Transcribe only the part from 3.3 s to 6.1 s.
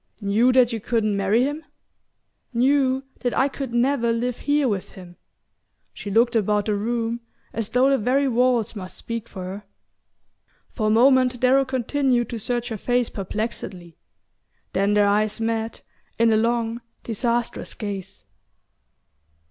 I could never live here with him." She